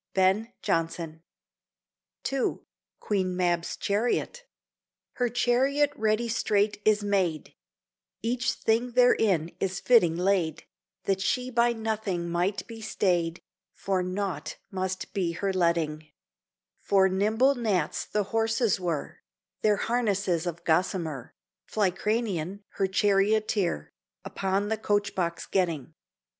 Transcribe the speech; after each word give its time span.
Ben 0.15 0.51
Jonson 0.63 1.21
II 2.33 2.61
QUEEN 3.01 3.35
MAB'S 3.35 3.77
CHARIOT 3.77 4.45
Her 5.17 5.29
chariot 5.29 5.93
ready 5.95 6.27
straight 6.27 6.81
is 6.83 7.03
made; 7.03 7.53
Each 8.23 8.53
thing 8.53 8.93
therein 8.93 9.51
is 9.59 9.79
fitting 9.79 10.15
laid, 10.15 10.63
That 11.03 11.21
she 11.21 11.51
by 11.51 11.73
nothing 11.73 12.31
might 12.31 12.65
be 12.65 12.81
stayed, 12.81 13.43
For 13.75 14.01
nought 14.01 14.57
must 14.71 15.13
be 15.13 15.33
her 15.33 15.53
letting: 15.53 16.07
Four 16.79 17.07
nimble 17.07 17.53
gnats 17.53 18.03
the 18.05 18.23
horses 18.33 18.79
were, 18.79 19.19
Their 19.61 19.77
harnesses 19.77 20.47
of 20.47 20.63
gossamer, 20.63 21.35
Fly 21.67 21.91
Cranion, 21.91 22.63
her 22.69 22.87
charioteer, 22.87 23.93
Upon 24.25 24.69
the 24.69 24.77
coach 24.79 25.13
box 25.13 25.45
getting. 25.45 25.93